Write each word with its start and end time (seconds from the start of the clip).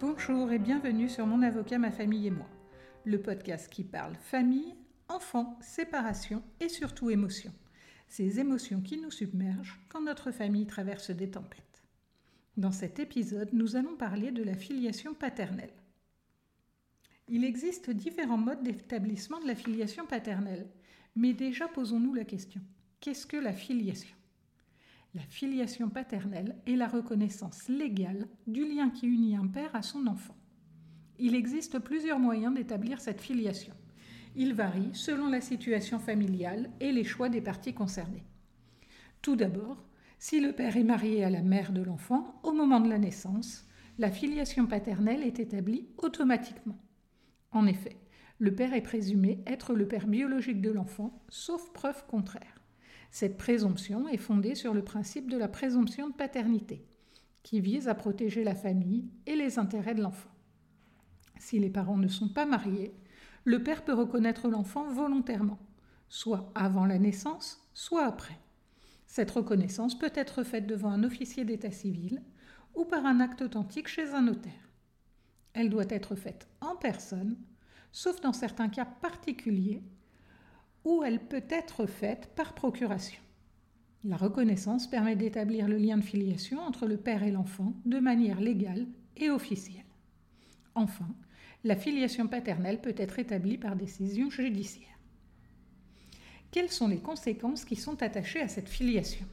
Bonjour 0.00 0.50
et 0.50 0.58
bienvenue 0.58 1.10
sur 1.10 1.26
Mon 1.26 1.42
avocat, 1.42 1.76
ma 1.76 1.90
famille 1.90 2.28
et 2.28 2.30
moi, 2.30 2.48
le 3.04 3.20
podcast 3.20 3.70
qui 3.70 3.84
parle 3.84 4.14
famille, 4.14 4.74
enfants, 5.08 5.58
séparation 5.60 6.42
et 6.58 6.70
surtout 6.70 7.10
émotions. 7.10 7.52
Ces 8.08 8.40
émotions 8.40 8.80
qui 8.80 8.96
nous 8.96 9.10
submergent 9.10 9.78
quand 9.90 10.00
notre 10.00 10.30
famille 10.30 10.66
traverse 10.66 11.10
des 11.10 11.30
tempêtes. 11.30 11.82
Dans 12.56 12.72
cet 12.72 12.98
épisode, 12.98 13.50
nous 13.52 13.76
allons 13.76 13.94
parler 13.94 14.30
de 14.30 14.42
la 14.42 14.54
filiation 14.54 15.12
paternelle. 15.12 15.74
Il 17.28 17.44
existe 17.44 17.90
différents 17.90 18.38
modes 18.38 18.62
d'établissement 18.62 19.40
de 19.40 19.48
la 19.48 19.54
filiation 19.54 20.06
paternelle, 20.06 20.66
mais 21.14 21.34
déjà 21.34 21.68
posons-nous 21.68 22.14
la 22.14 22.24
question, 22.24 22.62
qu'est-ce 23.00 23.26
que 23.26 23.36
la 23.36 23.52
filiation? 23.52 24.16
La 25.14 25.22
filiation 25.22 25.88
paternelle 25.88 26.56
est 26.66 26.76
la 26.76 26.86
reconnaissance 26.86 27.68
légale 27.68 28.28
du 28.46 28.64
lien 28.64 28.90
qui 28.90 29.06
unit 29.06 29.34
un 29.34 29.48
père 29.48 29.74
à 29.74 29.82
son 29.82 30.06
enfant. 30.06 30.36
Il 31.18 31.34
existe 31.34 31.80
plusieurs 31.80 32.20
moyens 32.20 32.54
d'établir 32.54 33.00
cette 33.00 33.20
filiation. 33.20 33.74
Il 34.36 34.54
varie 34.54 34.90
selon 34.92 35.28
la 35.28 35.40
situation 35.40 35.98
familiale 35.98 36.70
et 36.78 36.92
les 36.92 37.02
choix 37.02 37.28
des 37.28 37.40
parties 37.40 37.74
concernées. 37.74 38.24
Tout 39.20 39.34
d'abord, 39.34 39.84
si 40.20 40.38
le 40.40 40.52
père 40.52 40.76
est 40.76 40.84
marié 40.84 41.24
à 41.24 41.30
la 41.30 41.42
mère 41.42 41.72
de 41.72 41.82
l'enfant 41.82 42.40
au 42.44 42.52
moment 42.52 42.80
de 42.80 42.88
la 42.88 42.98
naissance, 42.98 43.66
la 43.98 44.12
filiation 44.12 44.66
paternelle 44.66 45.24
est 45.24 45.40
établie 45.40 45.88
automatiquement. 45.98 46.78
En 47.50 47.66
effet, 47.66 47.96
le 48.38 48.54
père 48.54 48.72
est 48.74 48.82
présumé 48.82 49.42
être 49.46 49.74
le 49.74 49.88
père 49.88 50.06
biologique 50.06 50.62
de 50.62 50.70
l'enfant, 50.70 51.20
sauf 51.28 51.72
preuve 51.72 52.06
contraire. 52.06 52.59
Cette 53.10 53.36
présomption 53.36 54.08
est 54.08 54.16
fondée 54.16 54.54
sur 54.54 54.72
le 54.72 54.84
principe 54.84 55.28
de 55.30 55.36
la 55.36 55.48
présomption 55.48 56.08
de 56.08 56.14
paternité, 56.14 56.86
qui 57.42 57.60
vise 57.60 57.88
à 57.88 57.94
protéger 57.94 58.44
la 58.44 58.54
famille 58.54 59.10
et 59.26 59.34
les 59.34 59.58
intérêts 59.58 59.94
de 59.94 60.02
l'enfant. 60.02 60.30
Si 61.38 61.58
les 61.58 61.70
parents 61.70 61.96
ne 61.96 62.08
sont 62.08 62.28
pas 62.28 62.46
mariés, 62.46 62.94
le 63.44 63.62
père 63.62 63.84
peut 63.84 63.94
reconnaître 63.94 64.48
l'enfant 64.48 64.88
volontairement, 64.92 65.58
soit 66.08 66.52
avant 66.54 66.86
la 66.86 66.98
naissance, 66.98 67.66
soit 67.72 68.04
après. 68.04 68.38
Cette 69.06 69.30
reconnaissance 69.30 69.98
peut 69.98 70.12
être 70.14 70.44
faite 70.44 70.66
devant 70.66 70.90
un 70.90 71.02
officier 71.02 71.44
d'état 71.44 71.72
civil 71.72 72.22
ou 72.74 72.84
par 72.84 73.06
un 73.06 73.18
acte 73.18 73.42
authentique 73.42 73.88
chez 73.88 74.10
un 74.10 74.22
notaire. 74.22 74.70
Elle 75.52 75.70
doit 75.70 75.88
être 75.88 76.14
faite 76.14 76.46
en 76.60 76.76
personne, 76.76 77.36
sauf 77.90 78.20
dans 78.20 78.32
certains 78.32 78.68
cas 78.68 78.84
particuliers 78.84 79.82
ou 80.84 81.02
elle 81.02 81.20
peut 81.20 81.44
être 81.48 81.86
faite 81.86 82.30
par 82.34 82.54
procuration. 82.54 83.20
La 84.04 84.16
reconnaissance 84.16 84.86
permet 84.86 85.16
d'établir 85.16 85.68
le 85.68 85.76
lien 85.76 85.98
de 85.98 86.02
filiation 86.02 86.60
entre 86.60 86.86
le 86.86 86.96
père 86.96 87.22
et 87.22 87.30
l'enfant 87.30 87.74
de 87.84 87.98
manière 87.98 88.40
légale 88.40 88.86
et 89.16 89.30
officielle. 89.30 89.84
Enfin, 90.74 91.08
la 91.64 91.76
filiation 91.76 92.26
paternelle 92.26 92.80
peut 92.80 92.94
être 92.96 93.18
établie 93.18 93.58
par 93.58 93.76
décision 93.76 94.30
judiciaire. 94.30 94.86
Quelles 96.50 96.70
sont 96.70 96.88
les 96.88 96.98
conséquences 96.98 97.64
qui 97.64 97.76
sont 97.76 98.02
attachées 98.02 98.40
à 98.40 98.48
cette 98.48 98.68
filiation? 98.68 99.26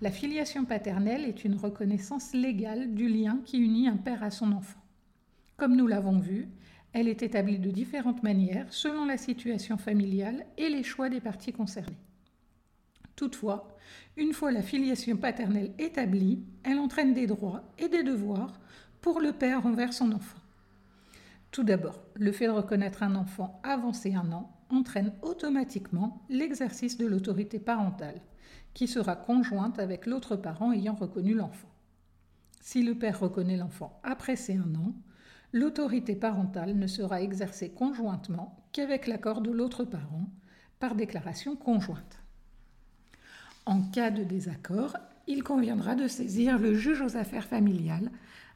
La 0.00 0.10
filiation 0.10 0.64
paternelle 0.64 1.24
est 1.24 1.44
une 1.44 1.54
reconnaissance 1.54 2.32
légale 2.32 2.94
du 2.94 3.08
lien 3.08 3.40
qui 3.44 3.58
unit 3.58 3.88
un 3.88 3.96
père 3.96 4.22
à 4.22 4.30
son 4.30 4.52
enfant. 4.52 4.80
Comme 5.56 5.76
nous 5.76 5.86
l'avons 5.86 6.18
vu, 6.18 6.48
elle 6.94 7.08
est 7.08 7.22
établie 7.22 7.58
de 7.58 7.70
différentes 7.70 8.22
manières 8.22 8.72
selon 8.72 9.04
la 9.04 9.18
situation 9.18 9.76
familiale 9.76 10.46
et 10.56 10.68
les 10.68 10.84
choix 10.84 11.10
des 11.10 11.20
parties 11.20 11.52
concernées. 11.52 11.98
Toutefois, 13.16 13.76
une 14.16 14.32
fois 14.32 14.52
la 14.52 14.62
filiation 14.62 15.16
paternelle 15.16 15.74
établie, 15.78 16.44
elle 16.62 16.78
entraîne 16.78 17.12
des 17.12 17.26
droits 17.26 17.64
et 17.78 17.88
des 17.88 18.04
devoirs 18.04 18.60
pour 19.00 19.20
le 19.20 19.32
père 19.32 19.66
envers 19.66 19.92
son 19.92 20.12
enfant. 20.12 20.38
Tout 21.50 21.64
d'abord, 21.64 22.00
le 22.14 22.32
fait 22.32 22.46
de 22.46 22.52
reconnaître 22.52 23.02
un 23.02 23.16
enfant 23.16 23.60
avancé 23.64 24.14
un 24.14 24.30
an 24.32 24.50
entraîne 24.70 25.12
automatiquement 25.22 26.24
l'exercice 26.28 26.96
de 26.96 27.06
l'autorité 27.06 27.58
parentale, 27.58 28.20
qui 28.72 28.88
sera 28.88 29.16
conjointe 29.16 29.78
avec 29.78 30.06
l'autre 30.06 30.36
parent 30.36 30.72
ayant 30.72 30.94
reconnu 30.94 31.34
l'enfant. 31.34 31.68
Si 32.60 32.82
le 32.82 32.94
père 32.94 33.20
reconnaît 33.20 33.56
l'enfant 33.56 34.00
après 34.04 34.36
ces 34.36 34.54
un 34.54 34.74
an, 34.76 34.94
l'autorité 35.54 36.16
parentale 36.16 36.76
ne 36.76 36.88
sera 36.88 37.22
exercée 37.22 37.70
conjointement 37.70 38.56
qu'avec 38.72 39.06
l'accord 39.06 39.40
de 39.40 39.52
l'autre 39.52 39.84
parent 39.84 40.28
par 40.80 40.96
déclaration 40.96 41.54
conjointe. 41.54 42.20
En 43.64 43.80
cas 43.80 44.10
de 44.10 44.24
désaccord, 44.24 44.96
il 45.28 45.44
conviendra 45.44 45.94
de 45.94 46.08
saisir 46.08 46.58
le 46.58 46.74
juge 46.74 47.00
aux 47.02 47.16
affaires 47.16 47.46
familiales 47.46 48.10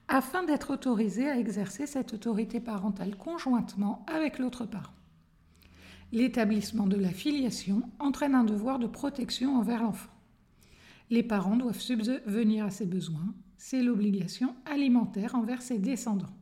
afin 0.08 0.42
d'être 0.42 0.72
autorisé 0.72 1.30
à 1.30 1.38
exercer 1.38 1.86
cette 1.86 2.14
autorité 2.14 2.58
parentale 2.58 3.16
conjointement 3.16 4.04
avec 4.08 4.40
l'autre 4.40 4.66
parent. 4.66 4.92
L'établissement 6.10 6.88
de 6.88 6.96
la 6.96 7.10
filiation 7.10 7.82
entraîne 8.00 8.34
un 8.34 8.44
devoir 8.44 8.80
de 8.80 8.88
protection 8.88 9.56
envers 9.56 9.84
l'enfant. 9.84 10.10
Les 11.10 11.22
parents 11.22 11.56
doivent 11.56 11.80
subvenir 11.80 12.64
à 12.64 12.70
ses 12.70 12.86
besoins, 12.86 13.34
c'est 13.56 13.82
l'obligation 13.82 14.56
alimentaire 14.66 15.36
envers 15.36 15.62
ses 15.62 15.78
descendants 15.78 16.34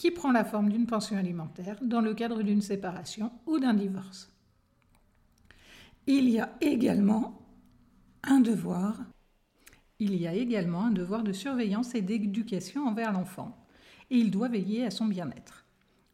qui 0.00 0.10
prend 0.10 0.32
la 0.32 0.46
forme 0.46 0.70
d'une 0.70 0.86
pension 0.86 1.18
alimentaire 1.18 1.76
dans 1.82 2.00
le 2.00 2.14
cadre 2.14 2.42
d'une 2.42 2.62
séparation 2.62 3.30
ou 3.46 3.58
d'un 3.58 3.74
divorce. 3.74 4.32
Il 6.06 6.30
y 6.30 6.40
a 6.40 6.56
également 6.62 7.46
un 8.22 8.40
devoir 8.40 8.96
il 9.98 10.16
y 10.16 10.26
a 10.26 10.32
également 10.32 10.86
un 10.86 10.90
devoir 10.90 11.22
de 11.22 11.34
surveillance 11.34 11.94
et 11.94 12.00
d'éducation 12.00 12.88
envers 12.88 13.12
l'enfant, 13.12 13.66
et 14.10 14.16
il 14.16 14.30
doit 14.30 14.48
veiller 14.48 14.86
à 14.86 14.90
son 14.90 15.04
bien-être. 15.04 15.66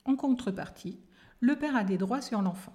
En 0.05 0.17
contrepartie, 0.17 0.99
le 1.39 1.55
père 1.55 1.77
a 1.77 1.85
des 1.85 1.97
droits 1.97 2.21
sur 2.21 2.43
l'enfant. 2.43 2.75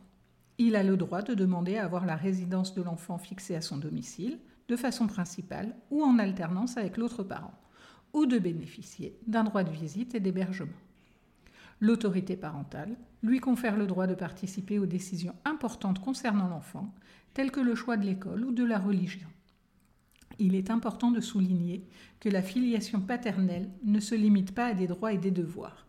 Il 0.57 0.77
a 0.77 0.83
le 0.83 0.95
droit 0.95 1.21
de 1.21 1.33
demander 1.33 1.75
à 1.75 1.83
avoir 1.83 2.05
la 2.05 2.15
résidence 2.15 2.73
de 2.73 2.81
l'enfant 2.81 3.17
fixée 3.17 3.57
à 3.57 3.61
son 3.61 3.75
domicile, 3.75 4.39
de 4.69 4.77
façon 4.77 5.07
principale 5.07 5.75
ou 5.89 6.01
en 6.01 6.17
alternance 6.17 6.77
avec 6.77 6.95
l'autre 6.95 7.23
parent, 7.23 7.59
ou 8.13 8.25
de 8.25 8.39
bénéficier 8.39 9.19
d'un 9.27 9.43
droit 9.43 9.65
de 9.65 9.71
visite 9.71 10.15
et 10.15 10.21
d'hébergement 10.21 10.71
l'autorité 11.81 12.37
parentale 12.37 12.95
lui 13.23 13.39
confère 13.39 13.75
le 13.75 13.87
droit 13.87 14.07
de 14.07 14.15
participer 14.15 14.79
aux 14.79 14.85
décisions 14.85 15.35
importantes 15.43 15.99
concernant 15.99 16.47
l'enfant, 16.47 16.93
telles 17.33 17.51
que 17.51 17.59
le 17.59 17.75
choix 17.75 17.97
de 17.97 18.05
l'école 18.05 18.45
ou 18.45 18.51
de 18.51 18.63
la 18.63 18.79
religion. 18.79 19.27
Il 20.39 20.55
est 20.55 20.71
important 20.71 21.11
de 21.11 21.19
souligner 21.19 21.87
que 22.19 22.29
la 22.29 22.41
filiation 22.41 23.01
paternelle 23.01 23.69
ne 23.83 23.99
se 23.99 24.15
limite 24.15 24.53
pas 24.53 24.67
à 24.67 24.73
des 24.73 24.87
droits 24.87 25.13
et 25.13 25.17
des 25.17 25.31
devoirs. 25.31 25.87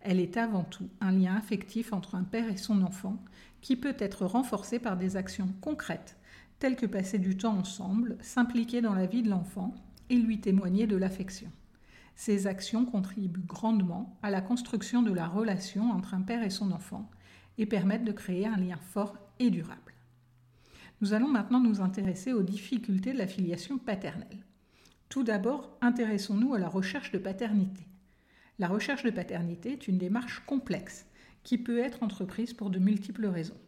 Elle 0.00 0.20
est 0.20 0.36
avant 0.36 0.64
tout 0.64 0.88
un 1.00 1.12
lien 1.12 1.34
affectif 1.34 1.92
entre 1.92 2.14
un 2.14 2.22
père 2.22 2.48
et 2.48 2.56
son 2.56 2.82
enfant 2.82 3.22
qui 3.60 3.76
peut 3.76 3.96
être 3.98 4.24
renforcé 4.24 4.78
par 4.78 4.96
des 4.96 5.16
actions 5.16 5.48
concrètes, 5.60 6.16
telles 6.58 6.76
que 6.76 6.86
passer 6.86 7.18
du 7.18 7.36
temps 7.36 7.58
ensemble, 7.58 8.16
s'impliquer 8.20 8.80
dans 8.80 8.94
la 8.94 9.06
vie 9.06 9.22
de 9.22 9.28
l'enfant 9.28 9.74
et 10.08 10.16
lui 10.16 10.40
témoigner 10.40 10.86
de 10.86 10.96
l'affection. 10.96 11.50
Ces 12.20 12.46
actions 12.46 12.84
contribuent 12.84 13.46
grandement 13.46 14.18
à 14.22 14.28
la 14.28 14.42
construction 14.42 15.00
de 15.00 15.10
la 15.10 15.26
relation 15.26 15.90
entre 15.90 16.12
un 16.12 16.20
père 16.20 16.42
et 16.42 16.50
son 16.50 16.70
enfant 16.70 17.10
et 17.56 17.64
permettent 17.64 18.04
de 18.04 18.12
créer 18.12 18.46
un 18.46 18.58
lien 18.58 18.76
fort 18.76 19.16
et 19.38 19.48
durable. 19.48 19.94
Nous 21.00 21.14
allons 21.14 21.28
maintenant 21.28 21.60
nous 21.60 21.80
intéresser 21.80 22.34
aux 22.34 22.42
difficultés 22.42 23.14
de 23.14 23.18
la 23.18 23.26
filiation 23.26 23.78
paternelle. 23.78 24.44
Tout 25.08 25.22
d'abord, 25.22 25.78
intéressons-nous 25.80 26.52
à 26.52 26.58
la 26.58 26.68
recherche 26.68 27.10
de 27.10 27.16
paternité. 27.16 27.86
La 28.58 28.68
recherche 28.68 29.02
de 29.02 29.10
paternité 29.10 29.72
est 29.72 29.88
une 29.88 29.96
démarche 29.96 30.40
complexe 30.40 31.06
qui 31.42 31.56
peut 31.56 31.78
être 31.78 32.02
entreprise 32.02 32.52
pour 32.52 32.68
de 32.68 32.78
multiples 32.78 33.28
raisons. 33.28 33.60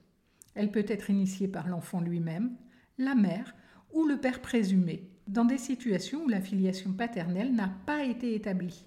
Elle 0.54 0.70
peut 0.70 0.84
être 0.88 1.08
initiée 1.08 1.48
par 1.48 1.68
l'enfant 1.68 2.02
lui-même, 2.02 2.54
la 2.98 3.14
mère 3.14 3.54
ou 3.94 4.04
le 4.04 4.18
père 4.18 4.42
présumé, 4.42 5.10
dans 5.32 5.46
des 5.46 5.56
situations 5.56 6.24
où 6.24 6.28
la 6.28 6.42
filiation 6.42 6.92
paternelle 6.92 7.54
n'a 7.54 7.70
pas 7.86 8.04
été 8.04 8.34
établie 8.34 8.84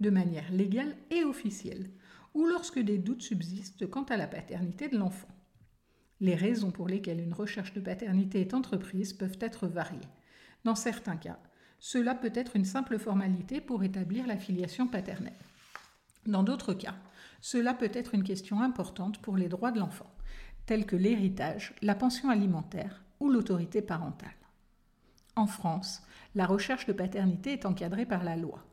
de 0.00 0.08
manière 0.08 0.50
légale 0.50 0.96
et 1.10 1.22
officielle, 1.22 1.90
ou 2.32 2.46
lorsque 2.46 2.78
des 2.78 2.96
doutes 2.96 3.20
subsistent 3.20 3.86
quant 3.88 4.04
à 4.04 4.16
la 4.16 4.26
paternité 4.26 4.88
de 4.88 4.96
l'enfant. 4.96 5.28
Les 6.20 6.34
raisons 6.34 6.70
pour 6.70 6.88
lesquelles 6.88 7.20
une 7.20 7.34
recherche 7.34 7.74
de 7.74 7.80
paternité 7.80 8.40
est 8.40 8.54
entreprise 8.54 9.12
peuvent 9.12 9.36
être 9.38 9.66
variées. 9.66 10.00
Dans 10.64 10.74
certains 10.74 11.18
cas, 11.18 11.38
cela 11.78 12.14
peut 12.14 12.32
être 12.34 12.56
une 12.56 12.64
simple 12.64 12.98
formalité 12.98 13.60
pour 13.60 13.84
établir 13.84 14.26
la 14.26 14.38
filiation 14.38 14.88
paternelle. 14.88 15.38
Dans 16.24 16.42
d'autres 16.42 16.72
cas, 16.72 16.94
cela 17.42 17.74
peut 17.74 17.90
être 17.92 18.14
une 18.14 18.24
question 18.24 18.62
importante 18.62 19.20
pour 19.20 19.36
les 19.36 19.48
droits 19.48 19.72
de 19.72 19.80
l'enfant, 19.80 20.10
tels 20.64 20.86
que 20.86 20.96
l'héritage, 20.96 21.74
la 21.82 21.94
pension 21.94 22.30
alimentaire 22.30 23.04
ou 23.20 23.28
l'autorité 23.28 23.82
parentale. 23.82 24.41
En 25.34 25.46
France, 25.46 26.02
la 26.34 26.44
recherche 26.44 26.86
de 26.86 26.92
paternité 26.92 27.52
est 27.52 27.64
encadrée 27.64 28.04
par 28.04 28.22
la 28.22 28.36
loi. 28.36 28.64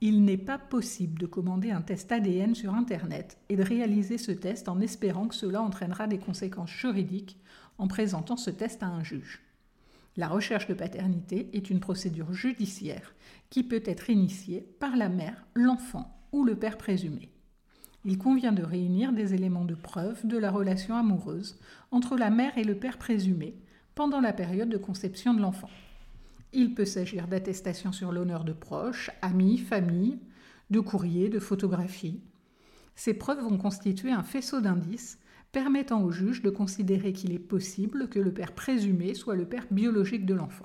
Il 0.00 0.24
n'est 0.24 0.36
pas 0.36 0.58
possible 0.58 1.18
de 1.18 1.26
commander 1.26 1.70
un 1.70 1.80
test 1.80 2.12
ADN 2.12 2.54
sur 2.54 2.74
Internet 2.74 3.38
et 3.48 3.56
de 3.56 3.62
réaliser 3.62 4.18
ce 4.18 4.30
test 4.30 4.68
en 4.68 4.80
espérant 4.80 5.26
que 5.26 5.34
cela 5.34 5.62
entraînera 5.62 6.06
des 6.06 6.18
conséquences 6.18 6.70
juridiques 6.70 7.38
en 7.78 7.88
présentant 7.88 8.36
ce 8.36 8.50
test 8.50 8.82
à 8.82 8.86
un 8.86 9.02
juge. 9.02 9.42
La 10.16 10.28
recherche 10.28 10.68
de 10.68 10.74
paternité 10.74 11.50
est 11.52 11.70
une 11.70 11.80
procédure 11.80 12.32
judiciaire 12.32 13.14
qui 13.50 13.64
peut 13.64 13.82
être 13.84 14.08
initiée 14.08 14.60
par 14.78 14.96
la 14.96 15.08
mère, 15.08 15.44
l'enfant 15.54 16.16
ou 16.30 16.44
le 16.44 16.56
père 16.56 16.78
présumé. 16.78 17.30
Il 18.04 18.18
convient 18.18 18.52
de 18.52 18.62
réunir 18.62 19.12
des 19.12 19.34
éléments 19.34 19.64
de 19.64 19.74
preuve 19.74 20.24
de 20.26 20.38
la 20.38 20.50
relation 20.50 20.94
amoureuse 20.94 21.58
entre 21.90 22.16
la 22.16 22.30
mère 22.30 22.56
et 22.56 22.64
le 22.64 22.76
père 22.76 22.98
présumé 22.98 23.56
pendant 23.96 24.20
la 24.20 24.32
période 24.32 24.68
de 24.68 24.76
conception 24.76 25.34
de 25.34 25.40
l'enfant. 25.40 25.70
Il 26.58 26.72
peut 26.72 26.86
s'agir 26.86 27.28
d'attestations 27.28 27.92
sur 27.92 28.12
l'honneur 28.12 28.42
de 28.42 28.54
proches, 28.54 29.10
amis, 29.20 29.58
famille, 29.58 30.18
de 30.70 30.80
courriers, 30.80 31.28
de 31.28 31.38
photographies. 31.38 32.22
Ces 32.94 33.12
preuves 33.12 33.42
vont 33.42 33.58
constituer 33.58 34.10
un 34.10 34.22
faisceau 34.22 34.62
d'indices 34.62 35.18
permettant 35.52 36.02
au 36.02 36.10
juge 36.10 36.40
de 36.40 36.48
considérer 36.48 37.12
qu'il 37.12 37.34
est 37.34 37.38
possible 37.38 38.08
que 38.08 38.18
le 38.18 38.32
père 38.32 38.54
présumé 38.54 39.12
soit 39.12 39.36
le 39.36 39.44
père 39.46 39.66
biologique 39.70 40.24
de 40.24 40.32
l'enfant. 40.32 40.64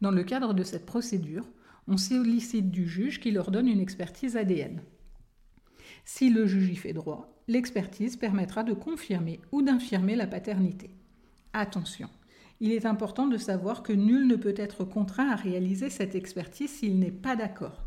Dans 0.00 0.10
le 0.10 0.24
cadre 0.24 0.52
de 0.52 0.64
cette 0.64 0.84
procédure, 0.84 1.48
on 1.86 1.96
sollicite 1.96 2.72
du 2.72 2.88
juge 2.88 3.20
qu'il 3.20 3.38
ordonne 3.38 3.68
une 3.68 3.78
expertise 3.78 4.36
ADN. 4.36 4.82
Si 6.04 6.28
le 6.28 6.44
juge 6.44 6.70
y 6.70 6.76
fait 6.76 6.92
droit, 6.92 7.40
l'expertise 7.46 8.16
permettra 8.16 8.64
de 8.64 8.74
confirmer 8.74 9.40
ou 9.52 9.62
d'infirmer 9.62 10.16
la 10.16 10.26
paternité. 10.26 10.90
Attention, 11.52 12.10
il 12.60 12.72
est 12.72 12.86
important 12.86 13.26
de 13.26 13.36
savoir 13.36 13.82
que 13.82 13.92
nul 13.92 14.26
ne 14.26 14.36
peut 14.36 14.54
être 14.56 14.84
contraint 14.84 15.28
à 15.28 15.36
réaliser 15.36 15.90
cette 15.90 16.14
expertise 16.14 16.70
s'il 16.70 16.98
n'est 16.98 17.10
pas 17.10 17.36
d'accord. 17.36 17.84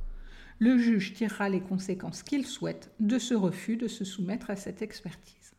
Le 0.59 0.77
juge 0.77 1.13
tirera 1.13 1.49
les 1.49 1.61
conséquences 1.61 2.21
qu'il 2.21 2.45
souhaite 2.45 2.91
de 2.99 3.17
ce 3.17 3.33
refus 3.33 3.77
de 3.77 3.87
se 3.87 4.03
soumettre 4.03 4.49
à 4.49 4.55
cette 4.55 4.81
expertise. 4.81 5.53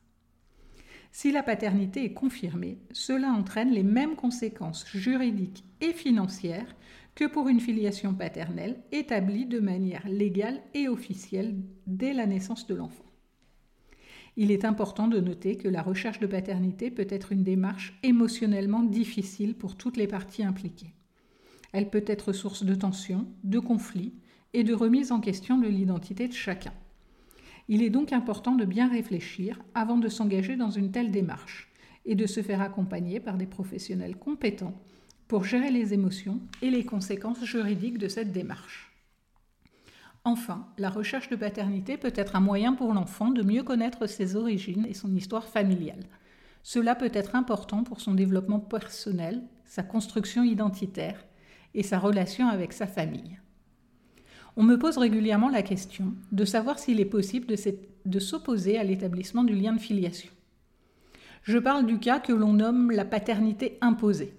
Si 1.13 1.33
la 1.33 1.43
paternité 1.43 2.05
est 2.05 2.13
confirmée, 2.13 2.79
cela 2.93 3.29
entraîne 3.29 3.73
les 3.73 3.83
mêmes 3.83 4.15
conséquences 4.15 4.87
juridiques 4.95 5.65
et 5.81 5.93
financières 5.93 6.77
que 7.17 7.25
pour 7.25 7.49
une 7.49 7.61
filiation 7.61 8.15
paternelle 8.15 8.81
établie 8.93 9.47
de 9.47 9.59
manière 9.59 10.07
légale 10.07 10.61
et 10.75 10.87
officielle 10.87 11.57
dès 11.87 12.13
la 12.13 12.27
naissance 12.27 12.67
de 12.69 12.75
l'enfant. 12.75 13.10
Il 14.37 14.51
est 14.51 14.65
important 14.65 15.09
de 15.09 15.21
noter 15.21 15.57
que 15.57 15.69
la 15.69 15.83
recherche 15.83 16.21
de 16.21 16.27
paternité 16.27 16.91
peut 16.91 17.07
être 17.09 17.33
une 17.33 17.43
démarche 17.43 17.99
émotionnellement 18.03 18.83
difficile 18.83 19.55
pour 19.55 19.77
toutes 19.77 19.97
les 19.97 20.07
parties 20.07 20.45
impliquées. 20.45 20.95
Elle 21.73 21.91
peut 21.91 22.05
être 22.07 22.33
source 22.33 22.65
de 22.65 22.75
tensions, 22.75 23.27
de 23.45 23.59
conflits 23.59 24.15
et 24.53 24.65
de 24.65 24.75
remise 24.75 25.13
en 25.13 25.21
question 25.21 25.59
de 25.59 25.69
l'identité 25.69 26.29
de 26.29 26.33
chacun. 26.33 26.73
Il 27.69 27.83
est 27.83 27.91
donc 27.91 28.13
important 28.13 28.57
de 28.57 28.65
bien 28.65 28.89
réfléchir 28.89 29.61
avant 29.75 29.99
de 29.99 30.09
s'engager 30.09 30.57
dans 30.57 30.71
une 30.71 30.91
telle 30.91 31.13
démarche 31.13 31.71
et 32.05 32.15
de 32.15 32.27
se 32.27 32.43
faire 32.43 32.61
accompagner 32.61 33.21
par 33.21 33.37
des 33.37 33.47
professionnels 33.47 34.17
compétents 34.17 34.75
pour 35.29 35.45
gérer 35.45 35.71
les 35.71 35.95
émotions 35.95 36.41
et 36.63 36.71
les 36.71 36.85
conséquences 36.85 37.45
juridiques 37.45 37.99
de 37.99 38.09
cette 38.09 38.33
démarche. 38.33 38.90
Enfin, 40.25 40.67
la 40.77 40.91
recherche 40.91 41.31
de 41.31 41.37
paternité 41.37 41.97
peut 41.97 42.13
être 42.15 42.37
un 42.37 42.41
moyen 42.41 42.75
pour 42.75 42.93
l'enfant 42.93 43.31
de 43.31 43.43
mieux 43.43 43.63
connaître 43.63 44.07
ses 44.07 44.37
origines 44.37 44.87
et 44.87 44.95
son 44.95 45.15
histoire 45.15 45.47
familiale. 45.47 46.05
Cela 46.63 46.95
peut 46.95 47.11
être 47.15 47.35
important 47.35 47.85
pour 47.85 48.01
son 48.01 48.13
développement 48.13 48.61
personnel, 48.61 49.43
sa 49.65 49.83
construction 49.83 50.43
identitaire 50.43 51.25
et 51.75 51.83
sa 51.83 51.99
relation 51.99 52.49
avec 52.49 52.75
sa 52.75 52.87
famille. 52.87 53.41
On 54.57 54.63
me 54.63 54.79
pose 54.79 54.99
régulièrement 54.99 55.49
la 55.49 55.63
question 55.63 56.13
de 56.33 56.45
savoir 56.45 56.79
s'il 56.79 57.01
est 57.01 57.07
possible 57.07 57.55
de 58.05 58.19
s'opposer 58.19 58.79
à 58.79 58.85
l'établissement 58.85 59.45
du 59.45 59.55
lien 59.55 59.73
de 59.73 59.81
filiation. 59.81 60.31
Je 61.43 61.57
parle 61.57 61.87
du 61.87 61.99
cas 61.99 62.21
que 62.21 62.33
l'on 62.35 62.53
nomme 62.53 62.91
la 62.91 63.07
paternité 63.07 63.79
imposée, 63.81 64.35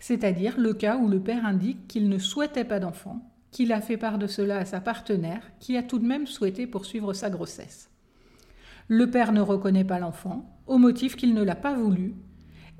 c'est-à-dire 0.00 0.58
le 0.58 0.74
cas 0.74 0.96
où 0.96 1.06
le 1.06 1.20
père 1.20 1.46
indique 1.46 1.86
qu'il 1.86 2.08
ne 2.08 2.18
souhaitait 2.18 2.64
pas 2.64 2.80
d'enfant, 2.80 3.30
qu'il 3.52 3.72
a 3.72 3.80
fait 3.80 3.96
part 3.96 4.18
de 4.18 4.26
cela 4.26 4.58
à 4.58 4.64
sa 4.64 4.80
partenaire, 4.80 5.52
qui 5.60 5.76
a 5.76 5.84
tout 5.84 6.00
de 6.00 6.06
même 6.06 6.26
souhaité 6.26 6.66
poursuivre 6.66 7.12
sa 7.12 7.30
grossesse. 7.30 7.90
Le 8.88 9.08
père 9.08 9.32
ne 9.32 9.40
reconnaît 9.40 9.84
pas 9.84 10.00
l'enfant, 10.00 10.58
au 10.66 10.78
motif 10.78 11.14
qu'il 11.14 11.34
ne 11.34 11.44
l'a 11.44 11.54
pas 11.54 11.74
voulu, 11.74 12.14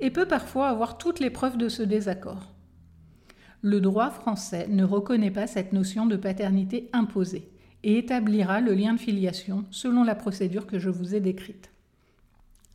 et 0.01 0.11
peut 0.11 0.27
parfois 0.27 0.67
avoir 0.67 0.97
toutes 0.97 1.21
les 1.21 1.29
preuves 1.29 1.57
de 1.57 1.69
ce 1.69 1.83
désaccord 1.83 2.53
le 3.63 3.79
droit 3.79 4.11
français 4.11 4.67
ne 4.67 4.83
reconnaît 4.83 5.31
pas 5.31 5.47
cette 5.47 5.71
notion 5.71 6.05
de 6.05 6.17
paternité 6.17 6.89
imposée 6.91 7.49
et 7.83 7.97
établira 7.97 8.59
le 8.59 8.73
lien 8.73 8.93
de 8.93 8.99
filiation 8.99 9.63
selon 9.71 10.03
la 10.03 10.15
procédure 10.15 10.67
que 10.67 10.79
je 10.79 10.89
vous 10.89 11.15
ai 11.15 11.21
décrite. 11.21 11.71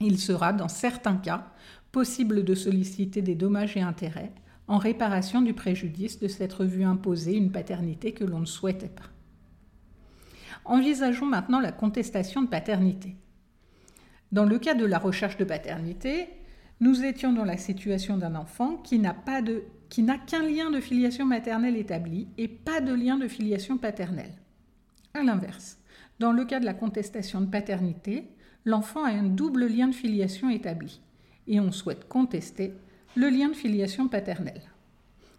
Il 0.00 0.18
sera, 0.18 0.54
dans 0.54 0.68
certains 0.68 1.16
cas, 1.16 1.52
possible 1.92 2.42
de 2.42 2.54
solliciter 2.54 3.20
des 3.20 3.34
dommages 3.34 3.76
et 3.76 3.82
intérêts 3.82 4.32
en 4.68 4.76
réparation 4.76 5.40
du 5.40 5.54
préjudice 5.54 6.20
de 6.20 6.28
s'être 6.28 6.64
vu 6.64 6.84
imposer 6.84 7.34
une 7.34 7.50
paternité 7.50 8.12
que 8.12 8.24
l'on 8.24 8.40
ne 8.40 8.46
souhaitait 8.46 8.88
pas. 8.88 9.10
Envisageons 10.66 11.26
maintenant 11.26 11.60
la 11.60 11.72
contestation 11.72 12.42
de 12.42 12.48
paternité. 12.48 13.16
Dans 14.30 14.44
le 14.44 14.58
cas 14.58 14.74
de 14.74 14.84
la 14.84 14.98
recherche 14.98 15.38
de 15.38 15.44
paternité, 15.44 16.28
nous 16.80 17.02
étions 17.02 17.32
dans 17.32 17.46
la 17.46 17.56
situation 17.56 18.18
d'un 18.18 18.34
enfant 18.34 18.76
qui 18.76 18.98
n'a 18.98 19.14
qu'un 20.18 20.42
lien 20.42 20.70
de 20.70 20.80
filiation 20.80 21.24
maternelle 21.24 21.76
établi 21.76 22.28
et 22.36 22.46
pas 22.46 22.82
de 22.82 22.92
lien 22.92 23.16
de 23.16 23.26
filiation 23.26 23.78
paternelle. 23.78 24.34
A 25.14 25.22
l'inverse, 25.22 25.78
dans 26.18 26.32
le 26.32 26.44
cas 26.44 26.60
de 26.60 26.66
la 26.66 26.74
contestation 26.74 27.40
de 27.40 27.46
paternité, 27.46 28.28
l'enfant 28.66 29.04
a 29.04 29.10
un 29.10 29.24
double 29.24 29.66
lien 29.66 29.88
de 29.88 29.94
filiation 29.94 30.50
établi 30.50 31.00
et 31.46 31.58
on 31.58 31.72
souhaite 31.72 32.06
contester 32.06 32.74
le 33.18 33.30
lien 33.30 33.48
de 33.48 33.56
filiation 33.56 34.06
paternelle. 34.06 34.62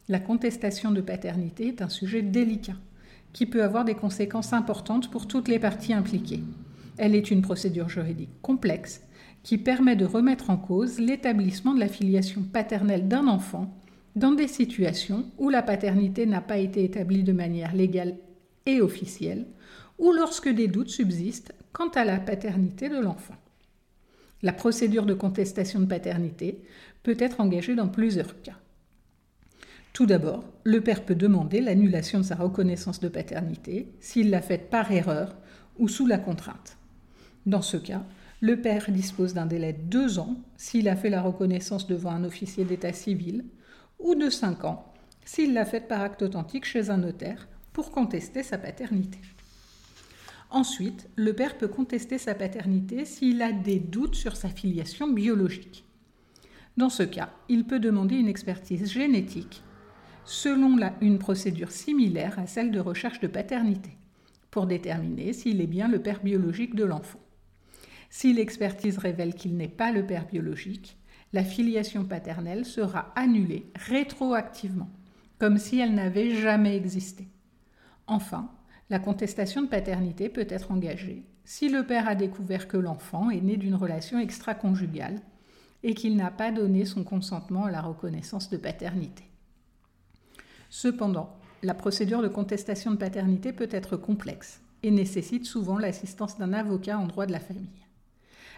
La 0.09 0.19
contestation 0.19 0.91
de 0.91 0.99
paternité 0.99 1.69
est 1.69 1.81
un 1.81 1.87
sujet 1.87 2.21
délicat 2.21 2.75
qui 3.31 3.45
peut 3.45 3.63
avoir 3.63 3.85
des 3.85 3.95
conséquences 3.95 4.51
importantes 4.51 5.09
pour 5.09 5.27
toutes 5.27 5.47
les 5.47 5.59
parties 5.59 5.93
impliquées. 5.93 6.43
Elle 6.97 7.15
est 7.15 7.31
une 7.31 7.41
procédure 7.41 7.87
juridique 7.87 8.41
complexe 8.41 9.01
qui 9.43 9.57
permet 9.57 9.95
de 9.95 10.03
remettre 10.03 10.49
en 10.49 10.57
cause 10.57 10.99
l'établissement 10.99 11.73
de 11.73 11.79
la 11.79 11.87
filiation 11.87 12.43
paternelle 12.43 13.07
d'un 13.07 13.27
enfant 13.27 13.73
dans 14.17 14.33
des 14.33 14.49
situations 14.49 15.31
où 15.37 15.47
la 15.47 15.61
paternité 15.61 16.25
n'a 16.25 16.41
pas 16.41 16.57
été 16.57 16.83
établie 16.83 17.23
de 17.23 17.31
manière 17.31 17.73
légale 17.73 18.17
et 18.65 18.81
officielle, 18.81 19.47
ou 19.99 20.11
lorsque 20.11 20.49
des 20.49 20.67
doutes 20.67 20.89
subsistent 20.89 21.53
quant 21.71 21.89
à 21.89 22.03
la 22.03 22.19
paternité 22.19 22.89
de 22.89 22.99
l'enfant. 22.99 23.35
La 24.41 24.53
procédure 24.53 25.05
de 25.05 25.13
contestation 25.13 25.79
de 25.79 25.85
paternité 25.85 26.61
peut 27.03 27.17
être 27.19 27.41
engagée 27.41 27.75
dans 27.75 27.89
plusieurs 27.89 28.41
cas. 28.41 28.57
Tout 29.91 30.05
d'abord, 30.05 30.45
le 30.63 30.81
père 30.81 31.03
peut 31.03 31.15
demander 31.15 31.59
l'annulation 31.59 32.19
de 32.19 32.23
sa 32.23 32.35
reconnaissance 32.35 32.99
de 32.99 33.09
paternité 33.09 33.91
s'il 33.99 34.29
l'a 34.29 34.41
faite 34.41 34.69
par 34.69 34.91
erreur 34.91 35.35
ou 35.77 35.87
sous 35.87 36.07
la 36.07 36.17
contrainte. 36.17 36.77
Dans 37.45 37.61
ce 37.61 37.77
cas, 37.77 38.03
le 38.41 38.61
père 38.61 38.89
dispose 38.89 39.33
d'un 39.33 39.45
délai 39.45 39.73
de 39.73 39.81
deux 39.81 40.19
ans 40.19 40.37
s'il 40.55 40.87
a 40.87 40.95
fait 40.95 41.09
la 41.09 41.21
reconnaissance 41.21 41.87
devant 41.87 42.11
un 42.11 42.23
officier 42.23 42.63
d'état 42.63 42.93
civil 42.93 43.43
ou 43.99 44.15
de 44.15 44.29
5 44.29 44.63
ans 44.63 44.93
s'il 45.25 45.53
l'a 45.53 45.65
faite 45.65 45.87
par 45.87 46.01
acte 46.01 46.21
authentique 46.21 46.65
chez 46.65 46.89
un 46.89 46.97
notaire 46.97 47.47
pour 47.73 47.91
contester 47.91 48.43
sa 48.43 48.57
paternité. 48.57 49.19
Ensuite, 50.51 51.09
le 51.15 51.33
père 51.33 51.57
peut 51.57 51.67
contester 51.67 52.17
sa 52.17 52.33
paternité 52.33 53.05
s'il 53.05 53.41
a 53.41 53.51
des 53.51 53.79
doutes 53.79 54.15
sur 54.15 54.35
sa 54.35 54.49
filiation 54.49 55.07
biologique. 55.07 55.85
Dans 56.75 56.89
ce 56.89 57.03
cas, 57.03 57.29
il 57.49 57.65
peut 57.65 57.79
demander 57.79 58.15
une 58.15 58.27
expertise 58.27 58.91
génétique 58.91 59.63
selon 60.25 60.77
une 61.01 61.19
procédure 61.19 61.71
similaire 61.71 62.39
à 62.39 62.47
celle 62.47 62.71
de 62.71 62.79
recherche 62.79 63.19
de 63.19 63.27
paternité 63.27 63.91
pour 64.51 64.65
déterminer 64.65 65.33
s'il 65.33 65.61
est 65.61 65.67
bien 65.67 65.87
le 65.87 66.01
père 66.01 66.21
biologique 66.21 66.75
de 66.75 66.83
l'enfant. 66.83 67.19
Si 68.09 68.33
l'expertise 68.33 68.97
révèle 68.97 69.35
qu'il 69.35 69.55
n'est 69.55 69.67
pas 69.67 69.91
le 69.91 70.05
père 70.05 70.25
biologique, 70.25 70.97
la 71.31 71.43
filiation 71.43 72.05
paternelle 72.05 72.65
sera 72.65 73.11
annulée 73.15 73.71
rétroactivement, 73.75 74.89
comme 75.37 75.59
si 75.59 75.79
elle 75.79 75.93
n'avait 75.93 76.31
jamais 76.35 76.75
existé. 76.75 77.27
Enfin, 78.07 78.51
la 78.89 78.99
contestation 78.99 79.61
de 79.61 79.67
paternité 79.67 80.29
peut 80.29 80.47
être 80.49 80.71
engagée 80.71 81.23
si 81.45 81.69
le 81.69 81.85
père 81.85 82.07
a 82.07 82.15
découvert 82.15 82.67
que 82.67 82.77
l'enfant 82.77 83.29
est 83.29 83.41
né 83.41 83.57
d'une 83.57 83.75
relation 83.75 84.19
extra-conjugale 84.19 85.19
et 85.83 85.93
qu'il 85.93 86.15
n'a 86.15 86.31
pas 86.31 86.51
donné 86.51 86.85
son 86.85 87.03
consentement 87.03 87.65
à 87.65 87.71
la 87.71 87.81
reconnaissance 87.81 88.49
de 88.49 88.57
paternité. 88.57 89.23
Cependant, 90.69 91.35
la 91.63 91.73
procédure 91.73 92.21
de 92.21 92.27
contestation 92.27 92.91
de 92.91 92.97
paternité 92.97 93.53
peut 93.53 93.69
être 93.71 93.97
complexe 93.97 94.61
et 94.83 94.91
nécessite 94.91 95.45
souvent 95.45 95.77
l'assistance 95.77 96.37
d'un 96.37 96.53
avocat 96.53 96.99
en 96.99 97.07
droit 97.07 97.25
de 97.25 97.31
la 97.31 97.39
famille. 97.39 97.85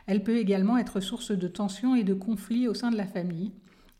Elle 0.07 0.23
peut 0.23 0.37
également 0.37 0.77
être 0.77 0.99
source 0.99 1.31
de 1.31 1.47
tensions 1.47 1.95
et 1.95 2.03
de 2.03 2.13
conflits 2.13 2.67
au 2.67 2.73
sein 2.73 2.91
de 2.91 2.97
la 2.97 3.07
famille 3.07 3.51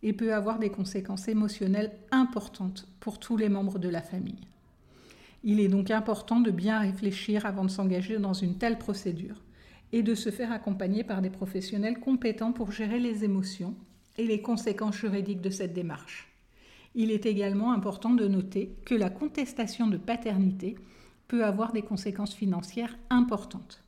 et 0.04 0.14
peut 0.14 0.34
avoir 0.34 0.60
des 0.60 0.70
conséquences 0.70 1.28
émotionnelles 1.28 1.92
importantes 2.12 2.88
pour 3.00 3.20
tous 3.20 3.38
les 3.38 3.50
membres 3.50 3.80
de 3.80 3.90
la 3.90 4.02
famille. 4.02 4.48
Il 5.44 5.60
est 5.60 5.68
donc 5.68 5.90
important 5.90 6.40
de 6.40 6.52
bien 6.52 6.80
réfléchir 6.80 7.46
avant 7.46 7.66
de 7.66 7.72
s'engager 7.72 8.20
dans 8.20 8.34
une 8.34 8.58
telle 8.58 8.78
procédure 8.78 9.42
et 9.92 10.04
de 10.04 10.16
se 10.16 10.30
faire 10.30 10.52
accompagner 10.52 11.04
par 11.04 11.22
des 11.22 11.30
professionnels 11.30 12.00
compétents 12.00 12.52
pour 12.52 12.72
gérer 12.72 13.00
les 13.00 13.24
émotions 13.24 13.76
et 14.18 14.26
les 14.26 14.42
conséquences 14.42 14.98
juridiques 14.98 15.42
de 15.42 15.50
cette 15.50 15.74
démarche. 15.74 16.28
Il 16.94 17.12
est 17.12 17.26
également 17.26 17.72
important 17.72 18.12
de 18.12 18.28
noter 18.28 18.76
que 18.86 18.96
la 18.96 19.10
contestation 19.10 19.88
de 19.88 19.98
paternité 19.98 20.76
peut 21.28 21.46
avoir 21.46 21.72
des 21.72 21.82
conséquences 21.82 22.36
financières 22.36 22.98
importantes, 23.10 23.84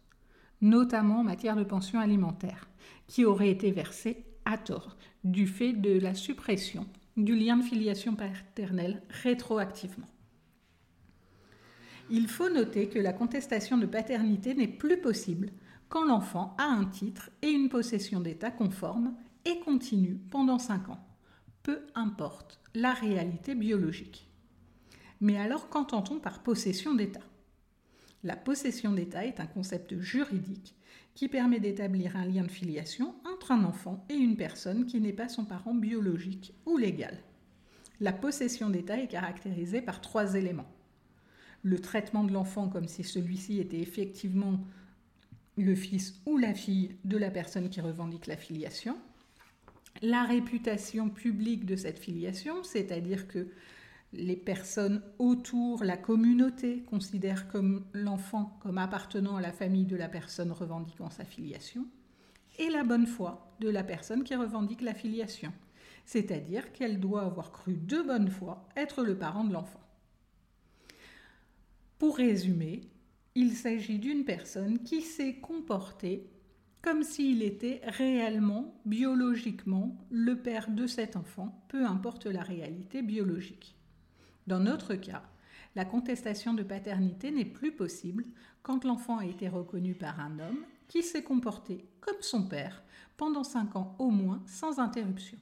notamment 0.62 1.20
en 1.20 1.24
matière 1.24 1.58
de 1.58 1.64
pension 1.64 2.00
alimentaire, 2.00 2.68
qui 3.08 3.26
aurait 3.26 3.50
été 3.50 3.72
versée 3.72 4.26
à 4.46 4.58
tort 4.58 4.98
du 5.24 5.46
fait 5.46 5.74
de 5.74 6.00
la 6.00 6.14
suppression 6.14 6.88
du 7.16 7.36
lien 7.36 7.58
de 7.58 7.64
filiation 7.64 8.16
paternelle 8.16 9.04
rétroactivement. 9.10 10.08
Il 12.16 12.28
faut 12.28 12.48
noter 12.48 12.90
que 12.90 13.00
la 13.00 13.12
contestation 13.12 13.76
de 13.76 13.88
paternité 13.88 14.54
n'est 14.54 14.68
plus 14.68 15.02
possible 15.02 15.50
quand 15.90 16.06
l'enfant 16.06 16.56
a 16.60 16.66
un 16.66 16.86
titre 16.86 17.32
et 17.42 17.50
une 17.50 17.70
possession 17.70 18.20
d'État 18.20 18.52
conforme 18.52 19.16
et 19.46 19.58
continue 19.62 20.20
pendant 20.30 20.60
5 20.60 20.90
ans, 20.90 21.04
peu 21.64 21.80
importe 21.96 22.60
la 22.76 22.94
réalité 22.94 23.56
biologique. 23.56 24.30
Mais 25.22 25.38
alors 25.40 25.70
qu'entend-on 25.70 26.20
par 26.20 26.44
possession 26.44 26.94
d'État? 26.94 27.24
La 28.24 28.36
possession 28.36 28.92
d'État 28.92 29.26
est 29.26 29.40
un 29.40 29.48
concept 29.48 29.98
juridique 29.98 30.76
qui 31.16 31.28
permet 31.28 31.60
d'établir 31.60 32.16
un 32.16 32.26
lien 32.26 32.44
de 32.44 32.52
filiation 32.52 33.16
entre 33.26 33.52
un 33.52 33.64
enfant 33.64 34.06
et 34.10 34.14
une 34.14 34.38
personne 34.38 34.86
qui 34.86 35.02
n'est 35.02 35.14
pas 35.14 35.30
son 35.30 35.46
parent 35.46 35.74
biologique 35.74 36.54
ou 36.68 36.78
légal. 36.78 37.18
La 38.00 38.14
possession 38.14 38.70
d'État 38.70 39.00
est 39.00 39.08
caractérisée 39.08 39.82
par 39.82 40.00
trois 40.00 40.36
éléments. 40.36 40.72
Le 41.64 41.80
traitement 41.80 42.24
de 42.24 42.32
l'enfant 42.32 42.70
comme 42.70 42.88
si 42.88 43.04
celui-ci 43.04 43.60
était 43.60 43.80
effectivement 43.80 44.60
le 45.58 45.76
fils 45.76 46.22
ou 46.26 46.38
la 46.38 46.54
fille 46.54 46.96
de 47.04 47.18
la 47.18 47.32
personne 47.32 47.70
qui 47.70 47.82
revendique 47.82 48.28
la 48.28 48.38
filiation. 48.38 48.98
La 50.02 50.24
réputation 50.24 51.10
publique 51.10 51.66
de 51.66 51.76
cette 51.76 52.00
filiation, 52.00 52.64
c'est-à-dire 52.64 53.28
que 53.28 53.48
les 54.14 54.36
personnes 54.36 55.02
autour, 55.20 55.84
la 55.84 55.98
communauté 55.98 56.84
considèrent 56.84 57.48
comme 57.48 57.86
l'enfant 57.94 58.58
comme 58.62 58.78
appartenant 58.78 59.38
à 59.38 59.42
la 59.42 59.52
famille 59.52 59.86
de 59.86 59.96
la 59.96 60.10
personne 60.10 60.52
revendiquant 60.52 61.10
sa 61.10 61.26
filiation, 61.26 61.86
et 62.60 62.70
la 62.70 62.84
bonne 62.84 63.08
foi 63.08 63.56
de 63.60 63.70
la 63.70 63.84
personne 63.84 64.24
qui 64.24 64.36
revendique 64.36 64.82
la 64.82 64.94
filiation, 64.94 65.52
c'est-à-dire 66.06 66.72
qu'elle 66.72 67.00
doit 67.00 67.24
avoir 67.24 67.52
cru 67.52 67.74
de 67.76 68.02
bonne 68.02 68.30
foi 68.30 68.68
être 68.76 69.04
le 69.04 69.18
parent 69.18 69.44
de 69.44 69.54
l'enfant. 69.54 69.83
Pour 72.04 72.18
résumer, 72.18 72.82
il 73.34 73.54
s'agit 73.54 73.98
d'une 73.98 74.26
personne 74.26 74.80
qui 74.84 75.02
s'est 75.02 75.36
comportée 75.36 76.30
comme 76.82 77.02
s'il 77.02 77.42
était 77.42 77.80
réellement, 77.86 78.76
biologiquement, 78.86 79.98
le 80.12 80.36
père 80.36 80.70
de 80.70 80.86
cet 80.86 81.16
enfant, 81.16 81.64
peu 81.70 81.86
importe 81.86 82.26
la 82.26 82.42
réalité 82.42 83.04
biologique. 83.04 83.78
Dans 84.48 84.60
notre 84.60 84.96
cas, 84.96 85.24
la 85.76 85.86
contestation 85.86 86.54
de 86.54 86.64
paternité 86.64 87.32
n'est 87.32 87.46
plus 87.46 87.72
possible 87.72 88.26
quand 88.64 88.84
l'enfant 88.84 89.20
a 89.20 89.26
été 89.26 89.48
reconnu 89.48 89.96
par 89.96 90.20
un 90.20 90.40
homme 90.40 90.66
qui 90.90 91.04
s'est 91.04 91.24
comporté 91.24 91.86
comme 92.02 92.20
son 92.20 92.50
père 92.50 92.84
pendant 93.16 93.46
cinq 93.46 93.78
ans 93.78 93.96
au 93.98 94.10
moins 94.10 94.44
sans 94.46 94.80
interruption. 94.80 95.38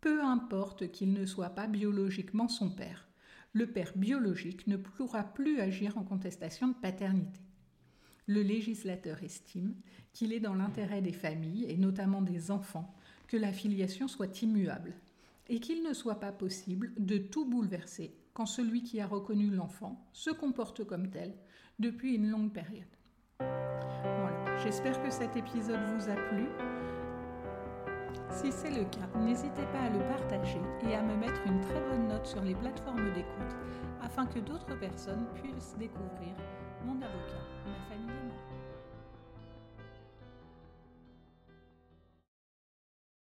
Peu 0.00 0.24
importe 0.24 0.90
qu'il 0.90 1.12
ne 1.12 1.24
soit 1.24 1.50
pas 1.50 1.68
biologiquement 1.68 2.48
son 2.48 2.70
père, 2.70 3.06
le 3.54 3.68
père 3.68 3.92
biologique 3.94 4.66
ne 4.66 4.76
pourra 4.76 5.22
plus 5.22 5.60
agir 5.60 5.96
en 5.96 6.02
contestation 6.02 6.68
de 6.68 6.74
paternité. 6.74 7.40
Le 8.26 8.42
législateur 8.42 9.22
estime 9.22 9.74
qu'il 10.12 10.32
est 10.32 10.40
dans 10.40 10.54
l'intérêt 10.54 11.00
des 11.00 11.12
familles, 11.12 11.66
et 11.68 11.76
notamment 11.76 12.20
des 12.20 12.50
enfants, 12.50 12.94
que 13.28 13.36
la 13.36 13.52
filiation 13.52 14.08
soit 14.08 14.42
immuable, 14.42 14.94
et 15.48 15.60
qu'il 15.60 15.82
ne 15.82 15.92
soit 15.92 16.20
pas 16.20 16.32
possible 16.32 16.92
de 16.98 17.16
tout 17.16 17.48
bouleverser 17.48 18.14
quand 18.32 18.46
celui 18.46 18.82
qui 18.82 19.00
a 19.00 19.06
reconnu 19.06 19.50
l'enfant 19.50 20.04
se 20.12 20.30
comporte 20.30 20.84
comme 20.84 21.10
tel 21.10 21.32
depuis 21.78 22.16
une 22.16 22.30
longue 22.30 22.52
période. 22.52 22.84
Voilà, 23.38 24.56
j'espère 24.64 25.00
que 25.02 25.10
cet 25.10 25.36
épisode 25.36 25.80
vous 25.94 26.08
a 26.08 26.16
plu. 26.16 26.46
Si 28.30 28.50
c'est 28.50 28.70
le 28.70 28.84
cas, 28.84 29.06
n'hésitez 29.18 29.64
pas 29.72 29.80
à 29.80 29.90
le 29.90 30.00
partager 30.00 30.60
et 30.86 30.94
à 30.94 31.02
me 31.02 31.14
mettre 31.16 31.40
une 31.46 31.60
très 31.60 31.80
bonne 31.80 32.08
note 32.08 32.26
sur 32.26 32.42
les 32.42 32.54
plateformes 32.54 33.12
d'écoute 33.12 33.56
afin 34.02 34.26
que 34.26 34.38
d'autres 34.38 34.74
personnes 34.78 35.26
puissent 35.34 35.74
découvrir 35.78 36.34
mon 36.84 36.96
avocat, 36.96 37.44
ma 37.66 37.94
famille. 37.94 38.23